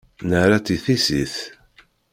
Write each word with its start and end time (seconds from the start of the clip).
Nerra-tt 0.29 0.73
i 0.75 0.77
tissit. 0.85 1.35